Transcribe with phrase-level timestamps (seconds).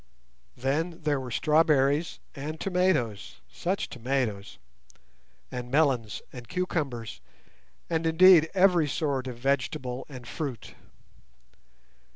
[0.57, 4.57] Then there were strawberries and tomatoes (such tomatoes!),
[5.51, 7.21] and melons and cucumbers,
[7.87, 10.73] and, indeed, every sort of vegetable and fruit.